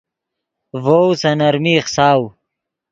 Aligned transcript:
ڤؤ 0.83 1.01
سے 1.21 1.31
نرمی 1.39 1.71
ایخساؤ 1.77 2.21